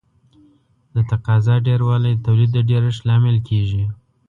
د 0.93 0.95
تقاضا 1.11 1.55
ډېروالی 1.67 2.11
د 2.15 2.19
تولید 2.27 2.49
د 2.53 2.59
ډېرښت 2.69 3.01
لامل 3.09 3.37
کیږي. 3.49 3.83